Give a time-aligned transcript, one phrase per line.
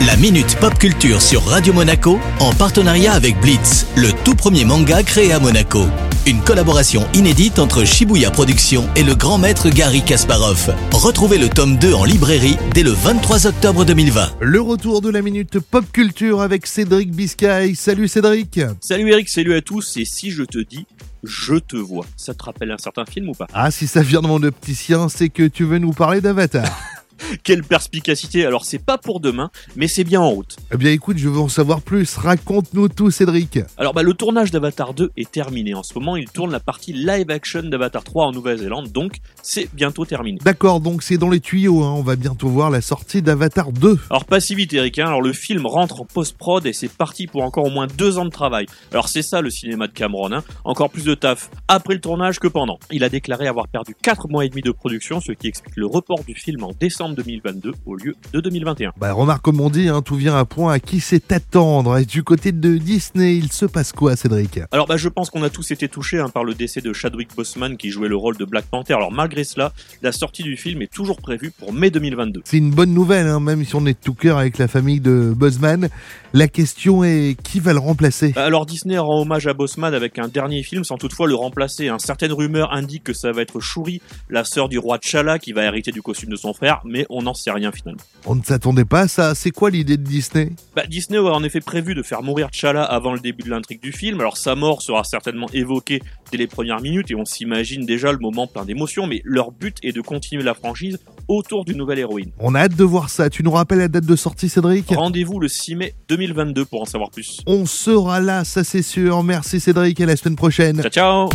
[0.00, 5.02] La Minute Pop Culture sur Radio Monaco en partenariat avec Blitz, le tout premier manga
[5.02, 5.86] créé à Monaco.
[6.26, 10.74] Une collaboration inédite entre Shibuya Productions et le grand maître Gary Kasparov.
[10.92, 14.32] Retrouvez le tome 2 en librairie dès le 23 octobre 2020.
[14.40, 17.74] Le retour de la minute pop culture avec Cédric Biscay.
[17.74, 18.60] Salut Cédric.
[18.80, 19.96] Salut Eric, salut à tous.
[19.96, 20.86] Et si je te dis
[21.22, 23.46] je te vois, ça te rappelle un certain film ou pas?
[23.54, 26.68] Ah, si ça vient de mon opticien, c'est que tu veux nous parler d'Avatar.
[27.42, 30.56] Quelle perspicacité Alors c'est pas pour demain, mais c'est bien en route.
[30.72, 32.16] eh bien écoute, je veux en savoir plus.
[32.16, 33.58] Raconte-nous tout Cédric.
[33.76, 35.74] Alors bah le tournage d'Avatar 2 est terminé.
[35.74, 39.68] En ce moment, il tourne la partie live action d'Avatar 3 en Nouvelle-Zélande, donc c'est
[39.74, 40.38] bientôt terminé.
[40.44, 41.82] D'accord, donc c'est dans les tuyaux.
[41.82, 41.92] hein.
[41.96, 43.98] On va bientôt voir la sortie d'Avatar 2.
[44.10, 45.06] Alors pas si vite Eric, hein.
[45.06, 48.24] alors le film rentre en post-prod et c'est parti pour encore au moins deux ans
[48.24, 48.66] de travail.
[48.92, 50.44] Alors c'est ça le cinéma de Cameron, hein.
[50.64, 52.78] encore plus de taf après le tournage que pendant.
[52.90, 55.86] Il a déclaré avoir perdu 4 mois et demi de production, ce qui explique le
[55.86, 58.92] report du film en décembre 2022 au lieu de 2021.
[58.98, 61.98] Bah remarque comme on dit, hein, tout vient à point à qui sait attendre?
[61.98, 64.60] Et du côté de Disney, il se passe quoi Cédric?
[64.72, 67.34] Alors bah je pense qu'on a tous été touchés hein, par le décès de Chadwick
[67.34, 68.94] Boseman qui jouait le rôle de Black Panther.
[68.94, 72.42] Alors malgré cela, la sortie du film est toujours prévue pour mai 2022.
[72.44, 75.00] C'est une bonne nouvelle, hein, même si on est de tout cœur avec la famille
[75.00, 75.88] de Buzzman.
[76.32, 78.32] La question est qui va le remplacer?
[78.32, 81.90] Bah, Alors Disney rend hommage à Boseman avec un dernier film sans toutefois le remplacer.
[81.98, 85.64] Certaines rumeurs indiquent que ça va être Shuri, la sœur du roi T'Challa qui va
[85.64, 88.02] hériter du costume de son frère, mais on n'en sait rien finalement.
[88.26, 89.34] On ne s'attendait pas à ça.
[89.34, 90.50] C'est quoi l'idée de Disney?
[90.74, 93.80] Bah, Disney aurait en effet prévu de faire mourir T'Challa avant le début de l'intrigue
[93.80, 94.20] du film.
[94.20, 98.18] Alors sa mort sera certainement évoquée dès les premières minutes et on s'imagine déjà le
[98.18, 100.98] moment plein d'émotions, mais leur but est de continuer la franchise
[101.28, 102.30] autour d'une nouvelle héroïne.
[102.38, 103.30] On a hâte de voir ça.
[103.30, 104.86] Tu nous rappelles la date de sortie, Cédric?
[104.94, 107.40] Rendez-vous le 6 mai 2022 pour en savoir plus.
[107.46, 109.22] On sera là, ça c'est sûr.
[109.22, 110.80] Merci Cédric, à la semaine prochaine.
[110.80, 111.28] Ciao ciao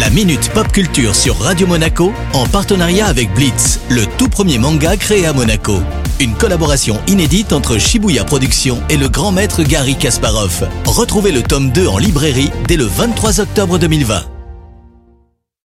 [0.00, 4.96] La Minute Pop Culture sur Radio Monaco en partenariat avec Blitz, le tout premier manga
[4.96, 5.78] créé à Monaco.
[6.20, 10.68] Une collaboration inédite entre Shibuya Productions et le grand maître Gary Kasparov.
[10.84, 14.37] Retrouvez le tome 2 en librairie dès le 23 octobre 2020.